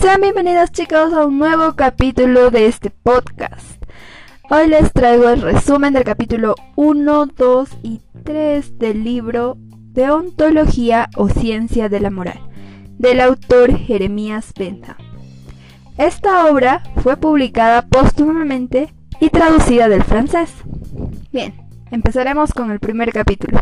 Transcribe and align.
Sean 0.00 0.22
bienvenidos 0.22 0.72
chicos 0.72 1.12
a 1.12 1.26
un 1.26 1.38
nuevo 1.38 1.74
capítulo 1.76 2.50
de 2.50 2.66
este 2.66 2.88
podcast. 2.88 3.84
Hoy 4.48 4.66
les 4.66 4.94
traigo 4.94 5.28
el 5.28 5.42
resumen 5.42 5.92
del 5.92 6.04
capítulo 6.04 6.54
1, 6.76 7.26
2 7.26 7.70
y 7.82 8.00
3 8.24 8.78
del 8.78 9.04
libro 9.04 9.58
de 9.58 10.10
Ontología 10.10 11.10
o 11.16 11.28
Ciencia 11.28 11.90
de 11.90 12.00
la 12.00 12.10
Moral, 12.10 12.40
del 12.96 13.20
autor 13.20 13.76
Jeremías 13.76 14.54
Bentham. 14.58 14.96
Esta 15.98 16.46
obra 16.46 16.82
fue 17.02 17.18
publicada 17.18 17.82
póstumamente 17.82 18.94
y 19.20 19.28
traducida 19.28 19.90
del 19.90 20.02
francés. 20.02 20.50
Bien, 21.30 21.52
empezaremos 21.90 22.52
con 22.54 22.70
el 22.70 22.80
primer 22.80 23.12
capítulo. 23.12 23.60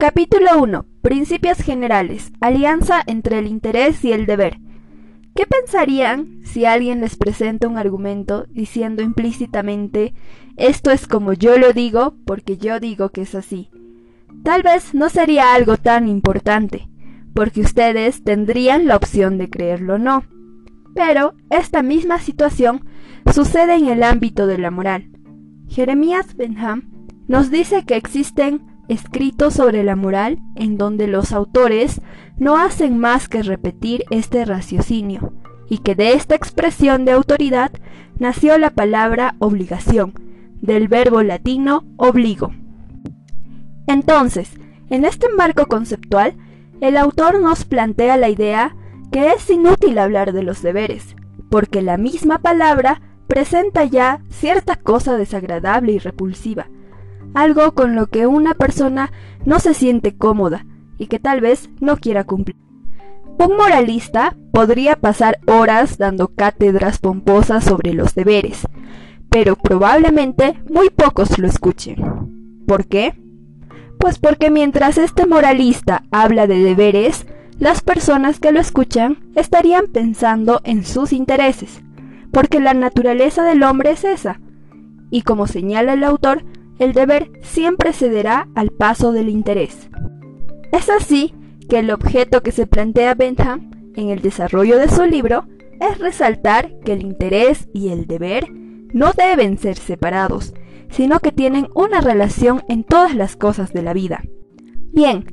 Capítulo 0.00 0.62
1. 0.62 0.86
Principios 1.02 1.58
generales. 1.58 2.32
Alianza 2.40 3.02
entre 3.06 3.38
el 3.38 3.46
interés 3.46 4.02
y 4.02 4.12
el 4.12 4.24
deber. 4.24 4.56
¿Qué 5.36 5.44
pensarían 5.44 6.40
si 6.42 6.64
alguien 6.64 7.02
les 7.02 7.16
presenta 7.16 7.68
un 7.68 7.76
argumento 7.76 8.46
diciendo 8.48 9.02
implícitamente 9.02 10.14
esto 10.56 10.90
es 10.90 11.06
como 11.06 11.34
yo 11.34 11.58
lo 11.58 11.74
digo 11.74 12.14
porque 12.24 12.56
yo 12.56 12.80
digo 12.80 13.10
que 13.10 13.20
es 13.20 13.34
así? 13.34 13.68
Tal 14.42 14.62
vez 14.62 14.94
no 14.94 15.10
sería 15.10 15.54
algo 15.54 15.76
tan 15.76 16.08
importante, 16.08 16.88
porque 17.34 17.60
ustedes 17.60 18.24
tendrían 18.24 18.86
la 18.86 18.96
opción 18.96 19.36
de 19.36 19.50
creerlo 19.50 19.96
o 19.96 19.98
no. 19.98 20.24
Pero 20.94 21.34
esta 21.50 21.82
misma 21.82 22.20
situación 22.20 22.86
sucede 23.34 23.74
en 23.74 23.88
el 23.88 24.02
ámbito 24.02 24.46
de 24.46 24.56
la 24.56 24.70
moral. 24.70 25.10
Jeremías 25.68 26.36
Benham 26.36 26.90
nos 27.28 27.50
dice 27.50 27.84
que 27.84 27.96
existen 27.96 28.69
escritos 28.90 29.54
sobre 29.54 29.84
la 29.84 29.96
moral 29.96 30.38
en 30.56 30.76
donde 30.76 31.06
los 31.06 31.32
autores 31.32 32.00
no 32.38 32.58
hacen 32.58 32.98
más 32.98 33.28
que 33.28 33.42
repetir 33.42 34.04
este 34.10 34.44
raciocinio, 34.44 35.32
y 35.68 35.78
que 35.78 35.94
de 35.94 36.14
esta 36.14 36.34
expresión 36.34 37.04
de 37.04 37.12
autoridad 37.12 37.70
nació 38.18 38.58
la 38.58 38.70
palabra 38.70 39.36
obligación, 39.38 40.12
del 40.60 40.88
verbo 40.88 41.22
latino 41.22 41.84
obligo. 41.96 42.52
Entonces, 43.86 44.50
en 44.90 45.04
este 45.04 45.28
marco 45.36 45.66
conceptual, 45.66 46.34
el 46.80 46.96
autor 46.96 47.40
nos 47.40 47.64
plantea 47.64 48.16
la 48.16 48.28
idea 48.28 48.76
que 49.12 49.32
es 49.32 49.48
inútil 49.48 49.98
hablar 49.98 50.32
de 50.32 50.42
los 50.42 50.62
deberes, 50.62 51.14
porque 51.50 51.80
la 51.80 51.96
misma 51.96 52.38
palabra 52.38 53.00
presenta 53.26 53.84
ya 53.84 54.20
cierta 54.28 54.76
cosa 54.76 55.16
desagradable 55.16 55.92
y 55.92 55.98
repulsiva, 55.98 56.68
algo 57.34 57.72
con 57.72 57.94
lo 57.94 58.06
que 58.06 58.26
una 58.26 58.54
persona 58.54 59.12
no 59.44 59.58
se 59.58 59.74
siente 59.74 60.16
cómoda 60.16 60.66
y 60.98 61.06
que 61.06 61.18
tal 61.18 61.40
vez 61.40 61.70
no 61.80 61.96
quiera 61.96 62.24
cumplir. 62.24 62.56
Un 63.38 63.56
moralista 63.56 64.36
podría 64.52 64.96
pasar 64.96 65.38
horas 65.46 65.96
dando 65.96 66.28
cátedras 66.28 66.98
pomposas 66.98 67.64
sobre 67.64 67.94
los 67.94 68.14
deberes, 68.14 68.66
pero 69.30 69.56
probablemente 69.56 70.60
muy 70.68 70.90
pocos 70.90 71.38
lo 71.38 71.46
escuchen. 71.46 72.64
¿Por 72.66 72.86
qué? 72.86 73.14
Pues 73.98 74.18
porque 74.18 74.50
mientras 74.50 74.98
este 74.98 75.26
moralista 75.26 76.02
habla 76.10 76.46
de 76.46 76.58
deberes, 76.58 77.26
las 77.58 77.82
personas 77.82 78.40
que 78.40 78.52
lo 78.52 78.60
escuchan 78.60 79.18
estarían 79.34 79.86
pensando 79.86 80.60
en 80.64 80.84
sus 80.84 81.12
intereses, 81.12 81.82
porque 82.32 82.60
la 82.60 82.74
naturaleza 82.74 83.42
del 83.44 83.62
hombre 83.62 83.92
es 83.92 84.04
esa, 84.04 84.40
y 85.10 85.22
como 85.22 85.46
señala 85.46 85.92
el 85.92 86.04
autor, 86.04 86.44
el 86.80 86.94
deber 86.94 87.30
siempre 87.42 87.92
cederá 87.92 88.48
al 88.56 88.70
paso 88.70 89.12
del 89.12 89.28
interés. 89.28 89.88
Es 90.72 90.88
así 90.88 91.34
que 91.68 91.78
el 91.78 91.90
objeto 91.90 92.42
que 92.42 92.52
se 92.52 92.66
plantea 92.66 93.14
Bentham 93.14 93.70
en 93.94 94.08
el 94.08 94.22
desarrollo 94.22 94.78
de 94.78 94.88
su 94.88 95.04
libro 95.04 95.46
es 95.78 95.98
resaltar 95.98 96.78
que 96.80 96.94
el 96.94 97.02
interés 97.02 97.68
y 97.72 97.90
el 97.90 98.06
deber 98.06 98.50
no 98.92 99.12
deben 99.12 99.58
ser 99.58 99.76
separados, 99.76 100.54
sino 100.90 101.20
que 101.20 101.32
tienen 101.32 101.68
una 101.74 102.00
relación 102.00 102.62
en 102.68 102.82
todas 102.82 103.14
las 103.14 103.36
cosas 103.36 103.72
de 103.72 103.82
la 103.82 103.92
vida. 103.92 104.22
Bien, 104.92 105.24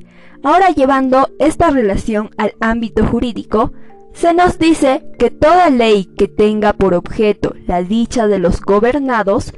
ahora 0.42 0.68
llevando 0.68 1.28
esta 1.38 1.70
relación 1.70 2.30
al 2.36 2.52
ámbito 2.60 3.06
jurídico, 3.06 3.72
se 4.12 4.34
nos 4.34 4.58
dice 4.58 5.02
que 5.18 5.30
toda 5.30 5.70
ley 5.70 6.04
que 6.04 6.28
tenga 6.28 6.74
por 6.74 6.92
objeto 6.92 7.54
la 7.66 7.82
dicha 7.82 8.26
de 8.26 8.38
los 8.38 8.60
gobernados 8.60 9.54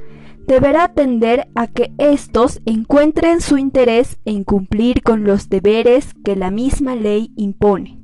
deberá 0.47 0.89
tender 0.89 1.47
a 1.55 1.67
que 1.67 1.91
éstos 1.97 2.61
encuentren 2.65 3.41
su 3.41 3.57
interés 3.57 4.19
en 4.25 4.43
cumplir 4.43 5.01
con 5.01 5.23
los 5.23 5.49
deberes 5.49 6.13
que 6.23 6.35
la 6.35 6.51
misma 6.51 6.95
ley 6.95 7.31
impone. 7.35 7.99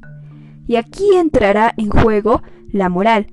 Y 0.68 0.76
aquí 0.76 1.16
entrará 1.16 1.74
en 1.78 1.90
juego 1.90 2.42
la 2.72 2.90
moral, 2.90 3.28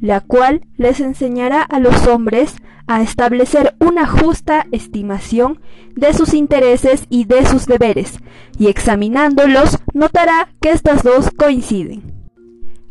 la 0.00 0.20
cual 0.20 0.66
les 0.76 1.00
enseñará 1.00 1.62
a 1.62 1.78
los 1.78 2.06
hombres 2.06 2.56
a 2.86 3.00
establecer 3.00 3.74
una 3.80 4.06
justa 4.06 4.66
estimación 4.70 5.60
de 5.96 6.12
sus 6.12 6.34
intereses 6.34 7.06
y 7.08 7.24
de 7.24 7.46
sus 7.46 7.66
deberes, 7.66 8.18
y 8.58 8.66
examinándolos 8.66 9.78
notará 9.94 10.48
que 10.60 10.70
estas 10.70 11.02
dos 11.02 11.30
coinciden. 11.30 12.02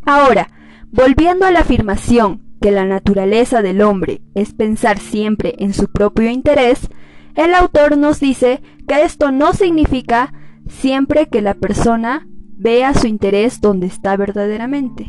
Ahora, 0.05 0.49
volviendo 0.91 1.45
a 1.45 1.51
la 1.51 1.59
afirmación 1.59 2.42
que 2.63 2.71
la 2.71 2.85
naturaleza 2.85 3.61
del 3.61 3.81
hombre 3.81 4.21
es 4.35 4.53
pensar 4.53 4.97
siempre 4.97 5.53
en 5.59 5.73
su 5.73 5.91
propio 5.91 6.29
interés, 6.29 6.87
el 7.35 7.55
autor 7.55 7.97
nos 7.97 8.21
dice 8.21 8.61
que 8.87 9.03
esto 9.03 9.33
no 9.33 9.51
significa 9.51 10.33
siempre 10.69 11.27
que 11.27 11.41
la 11.41 11.55
persona 11.55 12.25
vea 12.55 12.93
su 12.93 13.07
interés 13.07 13.59
donde 13.59 13.87
está 13.87 14.15
verdaderamente. 14.15 15.05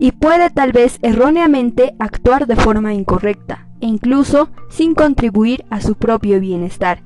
Y 0.00 0.10
puede 0.10 0.50
tal 0.50 0.72
vez 0.72 0.98
erróneamente 1.02 1.94
actuar 2.00 2.48
de 2.48 2.56
forma 2.56 2.92
incorrecta, 2.94 3.68
e 3.80 3.86
incluso 3.86 4.50
sin 4.70 4.94
contribuir 4.94 5.64
a 5.70 5.80
su 5.80 5.94
propio 5.94 6.40
bienestar. 6.40 7.04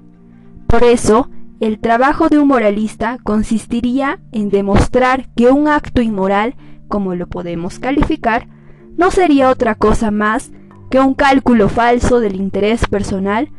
Por 0.68 0.84
eso, 0.84 1.28
el 1.60 1.80
trabajo 1.80 2.30
de 2.30 2.38
un 2.38 2.48
moralista 2.48 3.18
consistiría 3.22 4.20
en 4.32 4.48
demostrar 4.48 5.28
que 5.34 5.50
un 5.50 5.68
acto 5.68 6.00
inmoral, 6.00 6.54
como 6.88 7.14
lo 7.14 7.26
podemos 7.26 7.78
calificar, 7.78 8.55
no 8.96 9.10
sería 9.10 9.50
otra 9.50 9.74
cosa 9.74 10.10
más 10.10 10.50
que 10.90 11.00
un 11.00 11.14
cálculo 11.14 11.68
falso 11.68 12.20
del 12.20 12.36
interés 12.36 12.86
personal 12.86 13.50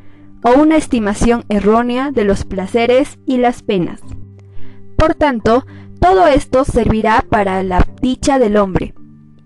o 0.44 0.59
una 0.59 0.78
estimación 0.78 1.44
errónea 1.50 2.12
de 2.12 2.24
los 2.24 2.46
placeres 2.46 3.20
y 3.25 3.38
las 3.38 3.64
penas. 3.64 4.02
Por 4.98 5.14
tanto, 5.14 5.66
todo 6.00 6.28
esto 6.28 6.64
servirá 6.64 7.25
para 7.28 7.64
la 7.64 7.86
dicha 8.02 8.40
del 8.40 8.58
hombre, 8.58 8.94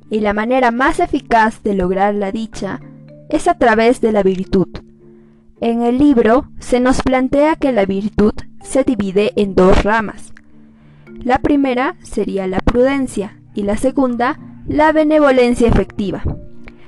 y 0.10 0.20
la 0.20 0.34
manera 0.34 0.72
más 0.72 1.00
eficaz 1.00 1.64
de 1.64 1.74
lograr 1.74 2.14
la 2.14 2.32
dicha 2.32 2.82
es 3.30 3.48
a 3.48 3.58
través 3.58 4.02
de 4.02 4.12
la 4.12 4.24
virtud. 4.24 4.68
En 5.62 5.82
el 5.84 5.98
libro 5.98 6.50
se 6.60 6.80
nos 6.80 7.02
plantea 7.02 7.56
que 7.56 7.72
la 7.72 7.86
virtud 7.86 8.34
se 8.62 8.84
divide 8.84 9.32
en 9.36 9.56
dos 9.56 9.84
ramas. 9.84 10.34
La 11.24 11.40
primera 11.40 11.96
sería 12.02 12.48
la 12.48 12.60
prudencia 12.60 13.40
y 13.54 13.64
la 13.64 13.78
segunda 13.78 14.40
la 14.72 14.94
benevolencia 14.94 15.68
efectiva. 15.68 16.24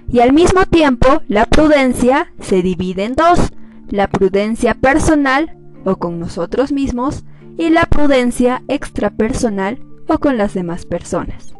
Y 0.10 0.22
al 0.22 0.32
mismo 0.32 0.66
tiempo, 0.66 1.22
la 1.28 1.46
prudencia 1.46 2.32
se 2.40 2.62
divide 2.62 3.04
en 3.04 3.16
dos, 3.16 3.52
la 3.90 4.08
prudencia 4.08 4.74
personal 4.74 5.58
o 5.84 5.98
con 5.98 6.20
nosotros 6.20 6.72
mismos 6.72 7.24
y 7.58 7.70
la 7.70 7.84
prudencia 7.84 8.64
extrapersonal 8.68 9.80
o 10.08 10.18
con 10.20 10.38
las 10.38 10.54
demás 10.54 10.86
personas. 10.86 11.54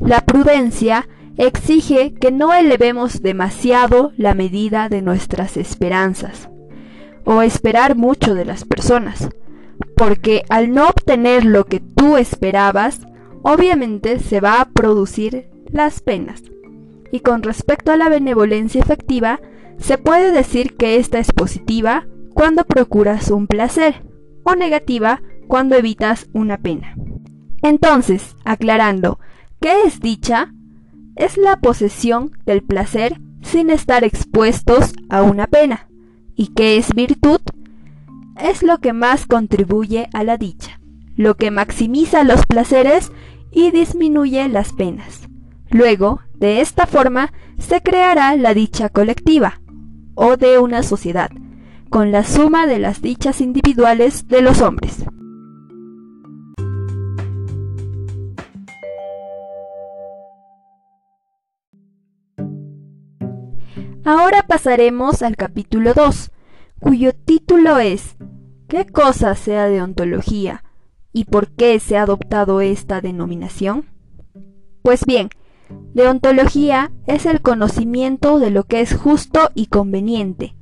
La 0.00 0.20
prudencia 0.20 1.08
exige 1.36 2.14
que 2.14 2.30
no 2.30 2.52
elevemos 2.54 3.20
demasiado 3.20 4.12
la 4.16 4.34
medida 4.34 4.88
de 4.88 5.02
nuestras 5.02 5.56
esperanzas 5.56 6.48
o 7.24 7.42
esperar 7.42 7.96
mucho 7.96 8.34
de 8.34 8.44
las 8.44 8.64
personas, 8.64 9.28
porque 9.96 10.44
al 10.48 10.72
no 10.72 10.88
obtener 10.88 11.44
lo 11.44 11.64
que 11.66 11.80
tú 11.80 12.16
esperabas, 12.16 13.00
obviamente 13.42 14.18
se 14.18 14.40
va 14.40 14.60
a 14.60 14.66
producir 14.66 15.47
las 15.70 16.00
penas. 16.00 16.42
Y 17.12 17.20
con 17.20 17.42
respecto 17.42 17.92
a 17.92 17.96
la 17.96 18.08
benevolencia 18.08 18.80
efectiva, 18.80 19.40
se 19.78 19.98
puede 19.98 20.32
decir 20.32 20.76
que 20.76 20.96
esta 20.96 21.18
es 21.18 21.32
positiva 21.32 22.06
cuando 22.34 22.64
procuras 22.64 23.30
un 23.30 23.46
placer 23.46 24.04
o 24.44 24.54
negativa 24.54 25.22
cuando 25.46 25.76
evitas 25.76 26.28
una 26.32 26.58
pena. 26.58 26.94
Entonces, 27.62 28.36
aclarando, 28.44 29.18
¿qué 29.60 29.82
es 29.86 30.00
dicha? 30.00 30.52
Es 31.16 31.36
la 31.36 31.56
posesión 31.56 32.30
del 32.46 32.62
placer 32.62 33.20
sin 33.42 33.70
estar 33.70 34.04
expuestos 34.04 34.92
a 35.08 35.22
una 35.22 35.46
pena. 35.46 35.88
¿Y 36.36 36.48
qué 36.48 36.76
es 36.76 36.94
virtud? 36.94 37.40
Es 38.40 38.62
lo 38.62 38.78
que 38.78 38.92
más 38.92 39.26
contribuye 39.26 40.08
a 40.12 40.22
la 40.22 40.36
dicha, 40.36 40.80
lo 41.16 41.36
que 41.36 41.50
maximiza 41.50 42.22
los 42.22 42.46
placeres 42.46 43.10
y 43.50 43.72
disminuye 43.72 44.48
las 44.48 44.72
penas. 44.72 45.27
Luego, 45.70 46.20
de 46.34 46.60
esta 46.60 46.86
forma, 46.86 47.32
se 47.58 47.82
creará 47.82 48.34
la 48.36 48.54
dicha 48.54 48.88
colectiva, 48.88 49.60
o 50.14 50.36
de 50.36 50.58
una 50.58 50.82
sociedad, 50.82 51.30
con 51.90 52.10
la 52.10 52.24
suma 52.24 52.66
de 52.66 52.78
las 52.78 53.02
dichas 53.02 53.40
individuales 53.40 54.28
de 54.28 54.42
los 54.42 54.60
hombres. 54.60 55.04
Ahora 64.04 64.42
pasaremos 64.46 65.22
al 65.22 65.36
capítulo 65.36 65.92
2, 65.92 66.30
cuyo 66.80 67.12
título 67.12 67.78
es 67.78 68.16
¿Qué 68.66 68.86
cosa 68.86 69.34
sea 69.34 69.66
deontología 69.66 70.64
y 71.12 71.24
por 71.24 71.50
qué 71.50 71.78
se 71.78 71.98
ha 71.98 72.02
adoptado 72.02 72.62
esta 72.62 73.02
denominación? 73.02 73.86
Pues 74.82 75.04
bien, 75.04 75.28
deontología 75.98 76.92
es 77.08 77.26
el 77.26 77.40
conocimiento 77.40 78.38
de 78.38 78.50
lo 78.50 78.62
que 78.62 78.80
es 78.80 78.94
justo 78.94 79.50
y 79.54 79.66
conveniente. 79.66 80.54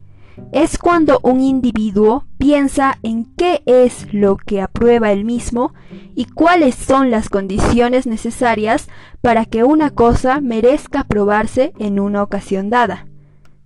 Es 0.50 0.78
cuando 0.78 1.20
un 1.22 1.40
individuo 1.40 2.24
piensa 2.38 2.98
en 3.02 3.26
qué 3.36 3.62
es 3.66 4.12
lo 4.12 4.38
que 4.38 4.62
aprueba 4.62 5.12
él 5.12 5.24
mismo 5.24 5.74
y 6.14 6.24
cuáles 6.24 6.74
son 6.74 7.10
las 7.10 7.28
condiciones 7.28 8.06
necesarias 8.06 8.88
para 9.20 9.44
que 9.44 9.62
una 9.62 9.90
cosa 9.90 10.40
merezca 10.40 11.00
aprobarse 11.00 11.72
en 11.78 12.00
una 12.00 12.22
ocasión 12.22 12.70
dada. 12.70 13.06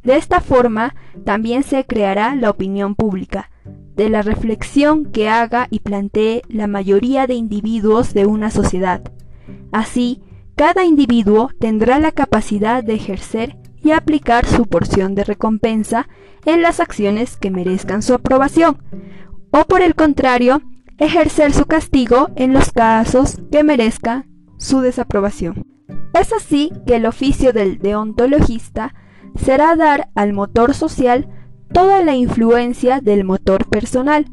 De 0.03 0.17
esta 0.17 0.41
forma 0.41 0.95
también 1.25 1.63
se 1.63 1.85
creará 1.87 2.35
la 2.35 2.51
opinión 2.51 2.97
pública, 2.97 3.51
de 3.95 4.09
la 4.09 4.23
reflexión 4.23 5.07
que 5.07 5.29
haga 5.29 5.69
y 5.71 5.81
plantee 5.81 6.43
la 6.49 6.67
mayoría 6.67 7.27
de 7.29 7.35
individuos 7.35 8.13
de 8.13 8.27
una 8.27 8.51
sociedad. 8.51 9.03
Así, 9.73 10.23
cada 10.61 10.85
individuo 10.85 11.49
tendrá 11.59 11.99
la 11.99 12.13
capacidad 12.13 12.85
de 12.85 12.93
ejercer 12.93 13.57
y 13.83 13.93
aplicar 13.93 14.45
su 14.45 14.67
porción 14.67 15.15
de 15.15 15.25
recompensa 15.25 16.07
en 16.45 16.61
las 16.61 16.81
acciones 16.81 17.39
que 17.39 17.51
merezcan 17.51 18.03
su 18.03 18.13
aprobación, 18.13 18.77
o 19.53 19.65
por 19.65 19.81
el 19.81 19.95
contrario, 19.95 20.61
ejercer 20.99 21.55
su 21.55 21.65
castigo 21.65 22.29
en 22.37 22.53
los 22.53 22.73
casos 22.73 23.39
que 23.51 23.65
merezcan 23.65 24.27
su 24.59 24.83
desaprobación. 24.83 25.65
Es 26.13 26.31
así 26.35 26.71
que 26.87 26.97
el 26.97 27.07
oficio 27.07 27.55
del 27.55 27.79
deontologista 27.79 28.93
será 29.37 29.75
dar 29.77 30.11
al 30.15 30.35
motor 30.35 30.75
social 30.75 31.27
toda 31.73 32.03
la 32.03 32.17
influencia 32.17 33.01
del 33.01 33.25
motor 33.25 33.67
personal. 33.67 34.27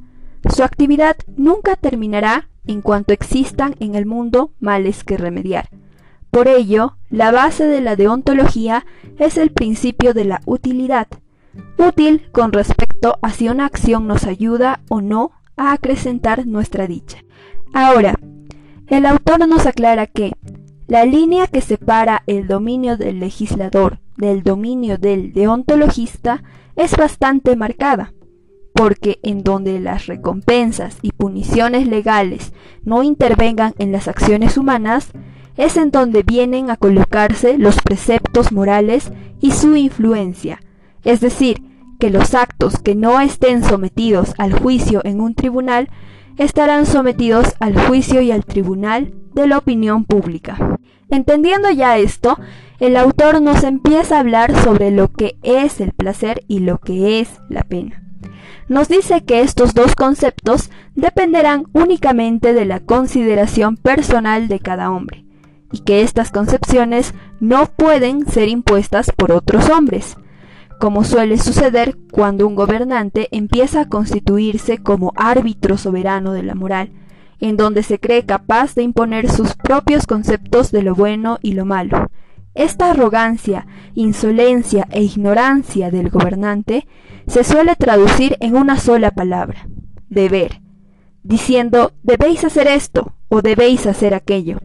Su 0.53 0.65
actividad 0.65 1.15
nunca 1.37 1.77
terminará 1.77 2.49
en 2.65 2.81
cuanto 2.81 3.13
existan 3.13 3.75
en 3.79 3.95
el 3.95 4.05
mundo 4.05 4.51
males 4.59 5.05
que 5.05 5.15
remediar. 5.15 5.69
Por 6.31 6.47
ello, 6.47 6.97
la 7.09 7.31
base 7.31 7.65
de 7.65 7.81
la 7.81 7.95
deontología 7.95 8.85
es 9.17 9.37
el 9.37 9.51
principio 9.51 10.13
de 10.13 10.25
la 10.25 10.41
utilidad, 10.45 11.07
útil 11.77 12.29
con 12.31 12.51
respecto 12.53 13.17
a 13.21 13.31
si 13.31 13.49
una 13.49 13.65
acción 13.65 14.07
nos 14.07 14.25
ayuda 14.25 14.81
o 14.89 15.01
no 15.01 15.31
a 15.55 15.73
acrecentar 15.73 16.45
nuestra 16.45 16.87
dicha. 16.87 17.17
Ahora, 17.73 18.15
el 18.87 19.05
autor 19.05 19.47
nos 19.47 19.65
aclara 19.65 20.07
que 20.07 20.33
la 20.87 21.05
línea 21.05 21.47
que 21.47 21.61
separa 21.61 22.23
el 22.27 22.47
dominio 22.47 22.97
del 22.97 23.19
legislador 23.19 23.99
del 24.17 24.43
dominio 24.43 24.97
del 24.97 25.31
deontologista 25.31 26.43
es 26.75 26.95
bastante 26.97 27.55
marcada, 27.55 28.13
porque 28.73 29.19
en 29.23 29.43
donde 29.43 29.79
las 29.79 30.07
recompensas 30.07 30.97
y 31.01 31.11
puniciones 31.11 31.87
legales 31.87 32.53
no 32.83 33.03
intervengan 33.03 33.73
en 33.77 33.91
las 33.91 34.07
acciones 34.07 34.57
humanas, 34.57 35.11
es 35.57 35.75
en 35.77 35.91
donde 35.91 36.23
vienen 36.23 36.69
a 36.69 36.77
colocarse 36.77 37.57
los 37.57 37.81
preceptos 37.81 38.51
morales 38.51 39.11
y 39.41 39.51
su 39.51 39.75
influencia, 39.75 40.61
es 41.03 41.19
decir, 41.19 41.61
que 41.99 42.09
los 42.09 42.35
actos 42.35 42.79
que 42.79 42.95
no 42.95 43.19
estén 43.19 43.63
sometidos 43.63 44.33
al 44.37 44.53
juicio 44.53 45.01
en 45.03 45.19
un 45.19 45.33
tribunal 45.35 45.89
estarán 46.37 46.85
sometidos 46.85 47.55
al 47.59 47.77
juicio 47.87 48.21
y 48.21 48.31
al 48.31 48.45
tribunal 48.45 49.13
de 49.33 49.47
la 49.47 49.57
opinión 49.57 50.05
pública. 50.05 50.77
Entendiendo 51.09 51.71
ya 51.71 51.97
esto, 51.97 52.37
el 52.79 52.95
autor 52.97 53.41
nos 53.41 53.63
empieza 53.63 54.17
a 54.17 54.19
hablar 54.19 54.55
sobre 54.63 54.91
lo 54.91 55.11
que 55.11 55.37
es 55.41 55.81
el 55.81 55.93
placer 55.93 56.43
y 56.47 56.59
lo 56.59 56.79
que 56.79 57.19
es 57.19 57.29
la 57.49 57.63
pena. 57.63 58.03
Nos 58.67 58.89
dice 58.89 59.23
que 59.23 59.41
estos 59.41 59.73
dos 59.73 59.95
conceptos 59.95 60.69
dependerán 60.93 61.65
únicamente 61.73 62.53
de 62.53 62.65
la 62.65 62.81
consideración 62.81 63.77
personal 63.77 64.49
de 64.49 64.59
cada 64.59 64.91
hombre, 64.91 65.25
y 65.71 65.79
que 65.79 66.01
estas 66.01 66.31
concepciones 66.31 67.13
no 67.39 67.65
pueden 67.65 68.25
ser 68.27 68.49
impuestas 68.49 69.11
por 69.15 69.31
otros 69.31 69.69
hombres, 69.69 70.17
como 70.79 71.03
suele 71.03 71.37
suceder 71.37 71.97
cuando 72.11 72.47
un 72.47 72.55
gobernante 72.55 73.27
empieza 73.31 73.81
a 73.81 73.89
constituirse 73.89 74.77
como 74.77 75.13
árbitro 75.15 75.77
soberano 75.77 76.33
de 76.33 76.43
la 76.43 76.55
moral, 76.55 76.91
en 77.39 77.57
donde 77.57 77.83
se 77.83 77.99
cree 77.99 78.25
capaz 78.25 78.75
de 78.75 78.83
imponer 78.83 79.29
sus 79.29 79.55
propios 79.55 80.07
conceptos 80.07 80.71
de 80.71 80.83
lo 80.83 80.95
bueno 80.95 81.39
y 81.41 81.53
lo 81.53 81.65
malo, 81.65 82.09
esta 82.57 82.89
arrogancia, 82.89 83.67
insolencia 83.93 84.87
e 84.89 85.03
ignorancia 85.03 85.91
del 85.91 86.09
gobernante 86.09 86.87
se 87.27 87.43
suele 87.43 87.75
traducir 87.75 88.35
en 88.39 88.55
una 88.55 88.79
sola 88.79 89.11
palabra, 89.11 89.67
deber, 90.09 90.61
diciendo 91.21 91.91
debéis 92.01 92.43
hacer 92.43 92.65
esto 92.65 93.13
o 93.29 93.43
debéis 93.43 93.85
hacer 93.85 94.15
aquello, 94.15 94.57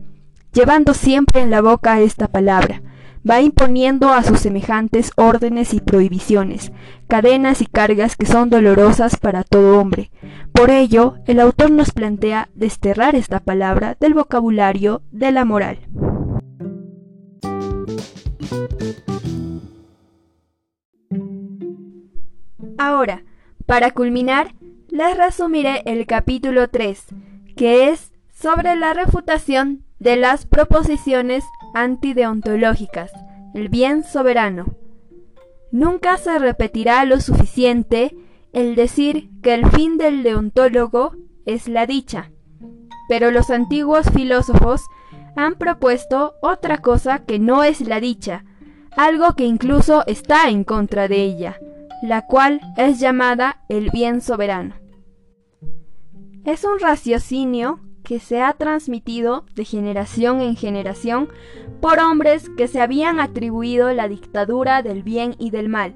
llevando 0.53 0.95
siempre 0.95 1.41
en 1.41 1.51
la 1.51 1.61
boca 1.61 2.01
esta 2.01 2.29
palabra, 2.29 2.83
va 3.29 3.41
imponiendo 3.41 4.09
a 4.13 4.23
sus 4.23 4.41
semejantes 4.41 5.13
órdenes 5.17 5.75
y 5.75 5.81
prohibiciones, 5.81 6.73
cadenas 7.09 7.63
y 7.63 7.67
cargas 7.67 8.17
que 8.17 8.27
son 8.27 8.51
dolorosas 8.51 9.17
para 9.17 9.45
todo 9.45 9.79
hombre. 9.79 10.11
Por 10.53 10.71
ello, 10.71 11.17
el 11.27 11.41
autor 11.41 11.71
nos 11.71 11.93
plantea 11.93 12.49
desterrar 12.55 13.15
esta 13.15 13.41
palabra 13.41 13.97
del 14.01 14.15
vocabulario 14.15 15.03
de 15.11 15.33
la 15.33 15.45
moral. 15.45 15.79
Ahora, 22.79 23.25
para 23.67 23.93
culminar, 23.93 24.55
les 24.91 25.17
resumiré 25.17 25.83
el 25.87 26.07
capítulo 26.07 26.69
3, 26.69 27.07
que 27.57 27.89
es 27.89 28.13
sobre 28.33 28.75
la 28.75 28.93
refutación 28.93 29.85
de 30.03 30.17
las 30.17 30.47
proposiciones 30.47 31.45
antideontológicas, 31.75 33.13
el 33.55 33.69
bien 33.69 34.03
soberano. 34.03 34.75
Nunca 35.71 36.17
se 36.17 36.41
repetirá 36.41 37.05
lo 37.05 37.21
suficiente 37.21 38.17
el 38.53 38.75
decir 38.75 39.31
que 39.43 39.55
el 39.55 39.65
fin 39.71 39.99
del 39.99 40.25
deontólogo 40.25 41.15
es 41.47 41.69
la 41.69 41.87
dicha, 41.87 42.33
pero 43.09 43.31
los 43.31 43.51
antiguos 43.51 44.11
filósofos 44.11 44.83
han 45.37 45.55
propuesto 45.55 46.35
otra 46.43 46.79
cosa 46.79 47.21
que 47.21 47.39
no 47.39 47.63
es 47.63 47.81
la 47.81 48.01
dicha, 48.01 48.45
algo 48.97 49.35
que 49.37 49.45
incluso 49.45 50.05
está 50.09 50.49
en 50.51 50.65
contra 50.65 51.07
de 51.07 51.23
ella, 51.23 51.61
la 52.03 52.27
cual 52.27 52.61
es 52.77 52.99
llamada 52.99 53.63
el 53.69 53.91
bien 53.91 54.21
soberano. 54.21 54.75
Es 56.45 56.65
un 56.65 56.81
raciocinio 56.81 57.79
que 58.03 58.21
se 58.21 58.41
ha 58.43 58.53
transmitido 58.55 59.45
de 59.55 59.65
generación 59.65 60.41
en 60.41 60.57
generación 60.57 61.29
por 61.81 61.99
hombres 61.99 62.49
que 62.57 62.69
se 62.69 62.81
habían 62.81 63.21
atribuido 63.21 63.93
la 63.93 64.09
dictadura 64.09 64.83
del 64.83 65.03
bien 65.03 65.35
y 65.39 65.51
del 65.51 65.69
mal. 65.69 65.95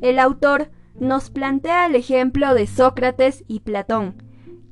El 0.00 0.18
autor 0.18 0.70
nos 0.98 1.30
plantea 1.30 1.86
el 1.86 1.94
ejemplo 1.94 2.54
de 2.54 2.66
Sócrates 2.66 3.44
y 3.48 3.60
Platón, 3.60 4.22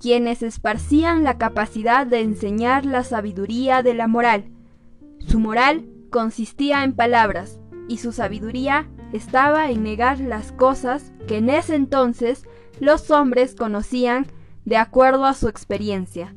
quienes 0.00 0.42
esparcían 0.42 1.24
la 1.24 1.38
capacidad 1.38 2.06
de 2.06 2.20
enseñar 2.20 2.84
la 2.84 3.04
sabiduría 3.04 3.82
de 3.82 3.94
la 3.94 4.06
moral. 4.06 4.50
Su 5.20 5.40
moral 5.40 5.86
consistía 6.10 6.84
en 6.84 6.92
palabras 6.92 7.58
y 7.88 7.98
su 7.98 8.12
sabiduría 8.12 8.88
estaba 9.12 9.70
en 9.70 9.82
negar 9.82 10.20
las 10.20 10.52
cosas 10.52 11.12
que 11.26 11.38
en 11.38 11.50
ese 11.50 11.74
entonces 11.74 12.44
los 12.80 13.10
hombres 13.10 13.54
conocían 13.54 14.26
de 14.64 14.76
acuerdo 14.76 15.24
a 15.24 15.34
su 15.34 15.48
experiencia. 15.48 16.34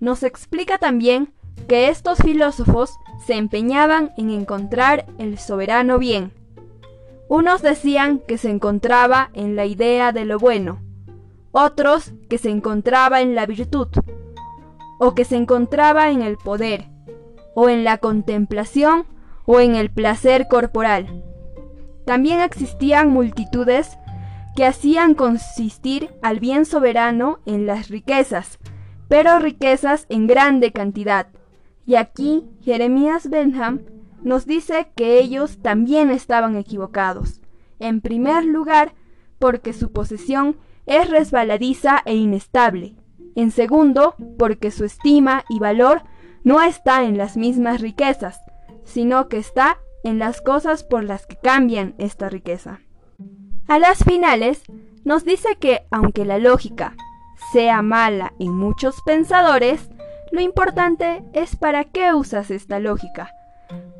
Nos 0.00 0.22
explica 0.22 0.78
también 0.78 1.32
que 1.66 1.88
estos 1.88 2.18
filósofos 2.18 2.98
se 3.26 3.34
empeñaban 3.34 4.12
en 4.16 4.30
encontrar 4.30 5.06
el 5.18 5.38
soberano 5.38 5.98
bien. 5.98 6.32
Unos 7.28 7.62
decían 7.62 8.20
que 8.20 8.38
se 8.38 8.50
encontraba 8.50 9.30
en 9.34 9.56
la 9.56 9.66
idea 9.66 10.12
de 10.12 10.24
lo 10.24 10.38
bueno, 10.38 10.80
otros 11.50 12.12
que 12.30 12.38
se 12.38 12.50
encontraba 12.50 13.20
en 13.20 13.34
la 13.34 13.44
virtud, 13.44 13.88
o 14.98 15.14
que 15.14 15.24
se 15.24 15.36
encontraba 15.36 16.10
en 16.10 16.22
el 16.22 16.36
poder, 16.36 16.86
o 17.54 17.68
en 17.68 17.84
la 17.84 17.98
contemplación, 17.98 19.04
o 19.44 19.60
en 19.60 19.74
el 19.74 19.90
placer 19.90 20.46
corporal. 20.48 21.24
También 22.04 22.40
existían 22.40 23.10
multitudes 23.10 23.98
que 24.54 24.64
hacían 24.64 25.14
consistir 25.14 26.10
al 26.22 26.38
bien 26.38 26.64
soberano 26.64 27.40
en 27.46 27.66
las 27.66 27.88
riquezas, 27.88 28.58
pero 29.08 29.38
riquezas 29.38 30.06
en 30.08 30.26
grande 30.26 30.72
cantidad. 30.72 31.28
Y 31.86 31.96
aquí 31.96 32.44
Jeremías 32.60 33.28
Benham 33.30 33.80
nos 34.22 34.46
dice 34.46 34.90
que 34.94 35.18
ellos 35.18 35.58
también 35.62 36.10
estaban 36.10 36.56
equivocados. 36.56 37.40
En 37.78 38.00
primer 38.00 38.44
lugar, 38.44 38.94
porque 39.38 39.72
su 39.72 39.90
posesión 39.92 40.56
es 40.86 41.08
resbaladiza 41.08 42.02
e 42.04 42.14
inestable. 42.14 42.94
En 43.34 43.50
segundo, 43.50 44.14
porque 44.38 44.70
su 44.70 44.84
estima 44.84 45.44
y 45.48 45.58
valor 45.58 46.02
no 46.44 46.60
está 46.60 47.04
en 47.04 47.16
las 47.16 47.36
mismas 47.36 47.80
riquezas, 47.80 48.40
sino 48.84 49.28
que 49.28 49.38
está 49.38 49.78
en 50.02 50.18
las 50.18 50.40
cosas 50.40 50.84
por 50.84 51.04
las 51.04 51.26
que 51.26 51.36
cambian 51.36 51.94
esta 51.98 52.28
riqueza. 52.28 52.80
A 53.66 53.78
las 53.78 54.02
finales, 54.02 54.62
nos 55.04 55.24
dice 55.24 55.56
que 55.60 55.82
aunque 55.90 56.24
la 56.24 56.38
lógica 56.38 56.96
sea 57.52 57.82
mala 57.82 58.32
en 58.38 58.52
muchos 58.52 59.02
pensadores, 59.02 59.90
lo 60.32 60.40
importante 60.40 61.24
es 61.32 61.56
para 61.56 61.84
qué 61.84 62.12
usas 62.12 62.50
esta 62.50 62.78
lógica, 62.78 63.30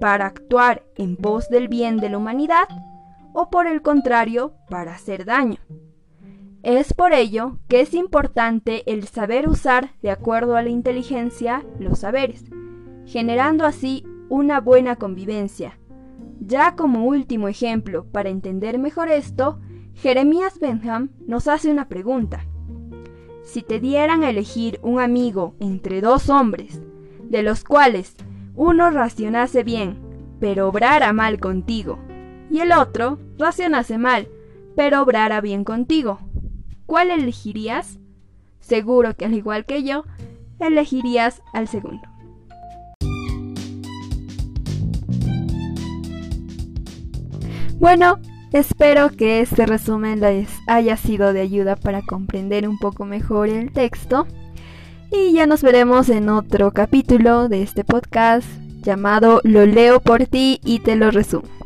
para 0.00 0.26
actuar 0.26 0.82
en 0.96 1.16
pos 1.16 1.48
del 1.48 1.68
bien 1.68 1.96
de 1.98 2.10
la 2.10 2.18
humanidad 2.18 2.68
o 3.32 3.50
por 3.50 3.66
el 3.66 3.82
contrario, 3.82 4.54
para 4.68 4.94
hacer 4.94 5.24
daño. 5.24 5.58
Es 6.62 6.92
por 6.92 7.12
ello 7.12 7.58
que 7.68 7.80
es 7.80 7.94
importante 7.94 8.82
el 8.90 9.06
saber 9.06 9.48
usar 9.48 9.90
de 10.02 10.10
acuerdo 10.10 10.56
a 10.56 10.62
la 10.62 10.70
inteligencia 10.70 11.64
los 11.78 12.00
saberes, 12.00 12.44
generando 13.06 13.64
así 13.64 14.04
una 14.28 14.60
buena 14.60 14.96
convivencia. 14.96 15.78
Ya 16.40 16.74
como 16.74 17.04
último 17.06 17.48
ejemplo, 17.48 18.06
para 18.10 18.28
entender 18.28 18.78
mejor 18.78 19.08
esto, 19.08 19.60
Jeremías 19.94 20.58
Benham 20.58 21.10
nos 21.26 21.48
hace 21.48 21.70
una 21.70 21.88
pregunta. 21.88 22.44
Si 23.48 23.62
te 23.62 23.80
dieran 23.80 24.24
a 24.24 24.28
elegir 24.28 24.78
un 24.82 25.00
amigo 25.00 25.54
entre 25.58 26.02
dos 26.02 26.28
hombres, 26.28 26.82
de 27.30 27.42
los 27.42 27.64
cuales 27.64 28.14
uno 28.54 28.90
racionase 28.90 29.62
bien, 29.62 29.98
pero 30.38 30.68
obrara 30.68 31.14
mal 31.14 31.40
contigo, 31.40 31.98
y 32.50 32.60
el 32.60 32.72
otro 32.72 33.18
racionase 33.38 33.96
mal, 33.96 34.28
pero 34.76 35.00
obrara 35.00 35.40
bien 35.40 35.64
contigo, 35.64 36.18
¿cuál 36.84 37.10
elegirías? 37.10 37.98
Seguro 38.60 39.16
que 39.16 39.24
al 39.24 39.32
igual 39.32 39.64
que 39.64 39.82
yo, 39.82 40.04
elegirías 40.60 41.40
al 41.54 41.68
segundo. 41.68 42.06
Bueno, 47.78 48.20
espero 48.52 49.10
que 49.10 49.40
este 49.40 49.66
resumen 49.66 50.20
les 50.20 50.48
haya 50.66 50.96
sido 50.96 51.32
de 51.32 51.40
ayuda 51.40 51.76
para 51.76 52.02
comprender 52.02 52.68
un 52.68 52.78
poco 52.78 53.04
mejor 53.04 53.48
el 53.48 53.72
texto. 53.72 54.26
Y 55.10 55.32
ya 55.32 55.46
nos 55.46 55.62
veremos 55.62 56.08
en 56.08 56.28
otro 56.28 56.70
capítulo 56.72 57.48
de 57.48 57.62
este 57.62 57.84
podcast 57.84 58.46
llamado 58.82 59.40
Lo 59.44 59.66
leo 59.66 60.00
por 60.00 60.26
ti 60.26 60.60
y 60.64 60.80
te 60.80 60.96
lo 60.96 61.10
resumo. 61.10 61.57